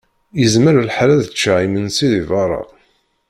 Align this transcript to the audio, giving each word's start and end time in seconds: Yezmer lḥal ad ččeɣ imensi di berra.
Yezmer 0.39 0.75
lḥal 0.87 1.09
ad 1.13 1.23
ččeɣ 1.33 1.57
imensi 1.65 2.07
di 2.11 2.21
berra. 2.29 2.61